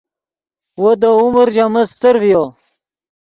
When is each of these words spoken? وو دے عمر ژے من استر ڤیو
وو 0.81 0.91
دے 1.01 1.09
عمر 1.19 1.47
ژے 1.55 1.65
من 1.73 1.83
استر 1.87 2.13
ڤیو 2.21 2.43